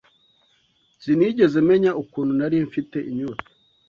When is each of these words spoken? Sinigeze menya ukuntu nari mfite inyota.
Sinigeze 1.01 1.57
menya 1.69 1.91
ukuntu 2.03 2.31
nari 2.39 2.57
mfite 2.67 2.97
inyota. 3.11 3.49